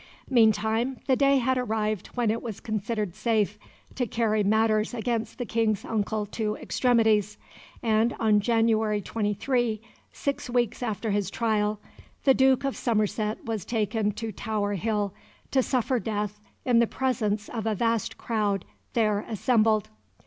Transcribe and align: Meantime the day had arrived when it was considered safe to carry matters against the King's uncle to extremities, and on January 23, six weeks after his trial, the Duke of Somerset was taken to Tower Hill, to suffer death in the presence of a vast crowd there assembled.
Meantime 0.31 0.97
the 1.05 1.15
day 1.15 1.37
had 1.37 1.59
arrived 1.59 2.07
when 2.15 2.31
it 2.31 2.41
was 2.41 2.59
considered 2.59 3.13
safe 3.13 3.59
to 3.93 4.07
carry 4.07 4.43
matters 4.43 4.95
against 4.95 5.37
the 5.37 5.45
King's 5.45 5.85
uncle 5.85 6.25
to 6.25 6.55
extremities, 6.55 7.37
and 7.83 8.15
on 8.19 8.39
January 8.39 8.99
23, 8.99 9.79
six 10.11 10.49
weeks 10.49 10.81
after 10.81 11.11
his 11.11 11.29
trial, 11.29 11.79
the 12.23 12.33
Duke 12.33 12.63
of 12.63 12.75
Somerset 12.75 13.45
was 13.45 13.63
taken 13.63 14.11
to 14.13 14.31
Tower 14.31 14.73
Hill, 14.73 15.13
to 15.51 15.61
suffer 15.61 15.99
death 15.99 16.41
in 16.65 16.79
the 16.79 16.87
presence 16.87 17.47
of 17.47 17.67
a 17.67 17.75
vast 17.75 18.17
crowd 18.17 18.65
there 18.93 19.19
assembled. 19.27 19.89